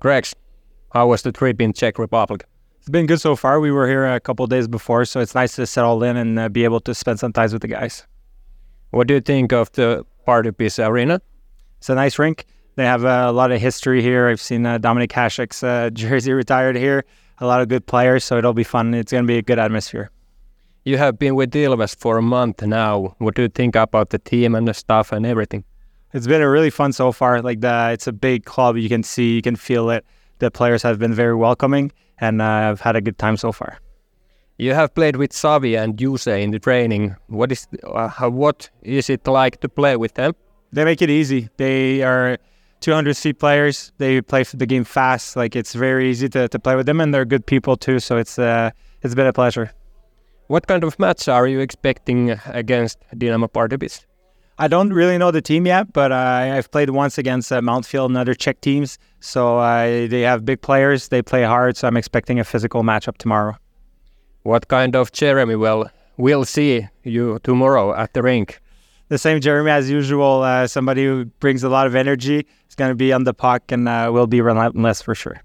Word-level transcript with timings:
Gregs, 0.00 0.32
how 0.92 1.08
was 1.08 1.22
the 1.22 1.32
trip 1.32 1.60
in 1.60 1.72
Czech 1.72 1.98
Republic? 1.98 2.44
It's 2.78 2.88
been 2.88 3.06
good 3.06 3.20
so 3.20 3.34
far. 3.34 3.58
We 3.58 3.72
were 3.72 3.88
here 3.88 4.06
a 4.06 4.20
couple 4.20 4.46
days 4.46 4.68
before, 4.68 5.04
so 5.04 5.18
it's 5.18 5.34
nice 5.34 5.56
to 5.56 5.66
settle 5.66 6.04
in 6.04 6.16
and 6.16 6.38
uh, 6.38 6.48
be 6.48 6.62
able 6.62 6.78
to 6.80 6.94
spend 6.94 7.18
some 7.18 7.32
time 7.32 7.50
with 7.50 7.62
the 7.62 7.68
guys. 7.68 8.06
What 8.90 9.08
do 9.08 9.14
you 9.14 9.20
think 9.20 9.52
of 9.52 9.72
the 9.72 10.06
Pardubice 10.24 10.78
Arena? 10.78 11.20
It's 11.78 11.88
a 11.88 11.96
nice 11.96 12.16
rink. 12.16 12.46
They 12.76 12.84
have 12.84 13.02
a 13.02 13.32
lot 13.32 13.50
of 13.50 13.60
history 13.60 14.00
here. 14.00 14.28
I've 14.28 14.40
seen 14.40 14.64
uh, 14.64 14.78
Dominik 14.78 15.10
Hasek's 15.10 15.64
uh, 15.64 15.90
jersey 15.92 16.32
retired 16.32 16.76
here. 16.76 17.04
A 17.38 17.46
lot 17.46 17.60
of 17.60 17.68
good 17.68 17.84
players, 17.86 18.22
so 18.22 18.38
it'll 18.38 18.54
be 18.54 18.64
fun. 18.64 18.94
It's 18.94 19.10
going 19.10 19.24
to 19.24 19.28
be 19.28 19.38
a 19.38 19.42
good 19.42 19.58
atmosphere. 19.58 20.10
You 20.84 20.96
have 20.96 21.18
been 21.18 21.34
with 21.34 21.50
Ilves 21.50 21.96
for 21.96 22.18
a 22.18 22.22
month 22.22 22.62
now. 22.62 23.16
What 23.18 23.34
do 23.34 23.42
you 23.42 23.48
think 23.48 23.74
about 23.74 24.10
the 24.10 24.18
team 24.20 24.54
and 24.54 24.68
the 24.68 24.74
staff 24.74 25.10
and 25.10 25.26
everything? 25.26 25.64
It's 26.12 26.26
been 26.26 26.40
a 26.40 26.48
really 26.48 26.70
fun 26.70 26.92
so 26.92 27.12
far. 27.12 27.42
Like 27.42 27.60
the, 27.60 27.90
it's 27.92 28.06
a 28.06 28.12
big 28.12 28.44
club. 28.44 28.76
You 28.76 28.88
can 28.88 29.02
see, 29.02 29.34
you 29.34 29.42
can 29.42 29.56
feel 29.56 29.90
it. 29.90 30.04
The 30.38 30.50
players 30.50 30.82
have 30.82 30.98
been 30.98 31.12
very 31.12 31.34
welcoming, 31.34 31.92
and 32.18 32.40
uh, 32.40 32.44
I've 32.44 32.80
had 32.80 32.96
a 32.96 33.00
good 33.00 33.18
time 33.18 33.36
so 33.36 33.52
far. 33.52 33.78
You 34.56 34.74
have 34.74 34.94
played 34.94 35.16
with 35.16 35.32
Savi 35.32 35.80
and 35.80 35.96
Juuse 35.96 36.26
in 36.26 36.50
the 36.50 36.58
training. 36.58 37.14
What 37.26 37.52
is 37.52 37.66
uh, 37.84 38.30
what 38.30 38.70
is 38.82 39.10
it 39.10 39.26
like 39.26 39.60
to 39.60 39.68
play 39.68 39.96
with 39.96 40.14
them? 40.14 40.34
They 40.72 40.84
make 40.84 41.02
it 41.02 41.10
easy. 41.10 41.48
They 41.56 42.02
are 42.02 42.38
200 42.80 43.14
seat 43.14 43.38
players. 43.38 43.92
They 43.98 44.20
play 44.20 44.42
the 44.42 44.66
game 44.66 44.84
fast. 44.84 45.36
Like 45.36 45.54
it's 45.54 45.74
very 45.74 46.10
easy 46.10 46.28
to, 46.30 46.48
to 46.48 46.58
play 46.58 46.74
with 46.76 46.86
them, 46.86 47.00
and 47.00 47.12
they're 47.12 47.24
good 47.24 47.46
people 47.46 47.76
too. 47.76 48.00
So 48.00 48.16
it's 48.16 48.38
uh, 48.38 48.70
it's 49.02 49.14
been 49.14 49.26
a 49.26 49.32
pleasure. 49.32 49.72
What 50.48 50.66
kind 50.66 50.82
of 50.82 50.98
match 50.98 51.28
are 51.28 51.46
you 51.46 51.60
expecting 51.60 52.30
against 52.46 52.98
Dynamo 53.16 53.48
Pardubice? 53.48 54.07
I 54.60 54.66
don't 54.66 54.92
really 54.92 55.18
know 55.18 55.30
the 55.30 55.40
team 55.40 55.66
yet, 55.66 55.92
but 55.92 56.10
uh, 56.10 56.54
I've 56.56 56.68
played 56.72 56.90
once 56.90 57.16
against 57.16 57.52
uh, 57.52 57.60
Mountfield 57.60 58.06
and 58.06 58.16
other 58.16 58.34
Czech 58.34 58.60
teams. 58.60 58.98
So 59.20 59.58
uh, 59.58 60.08
they 60.08 60.22
have 60.22 60.44
big 60.44 60.62
players. 60.62 61.08
They 61.08 61.22
play 61.22 61.44
hard. 61.44 61.76
So 61.76 61.86
I'm 61.86 61.96
expecting 61.96 62.40
a 62.40 62.44
physical 62.44 62.82
matchup 62.82 63.18
tomorrow. 63.18 63.56
What 64.42 64.66
kind 64.66 64.96
of 64.96 65.12
Jeremy 65.12 65.54
will 65.54 65.88
we'll 66.16 66.44
see 66.44 66.88
you 67.04 67.38
tomorrow 67.44 67.94
at 67.94 68.14
the 68.14 68.22
rink? 68.22 68.60
The 69.10 69.18
same 69.18 69.40
Jeremy 69.40 69.70
as 69.70 69.88
usual. 69.88 70.42
Uh, 70.42 70.66
somebody 70.66 71.04
who 71.04 71.26
brings 71.38 71.62
a 71.62 71.68
lot 71.68 71.86
of 71.86 71.94
energy. 71.94 72.44
Is 72.68 72.74
going 72.74 72.90
to 72.90 72.96
be 72.96 73.12
on 73.12 73.24
the 73.24 73.34
puck 73.34 73.70
and 73.70 73.88
uh, 73.88 74.10
will 74.12 74.26
be 74.26 74.40
relentless 74.40 75.00
for 75.00 75.14
sure. 75.14 75.40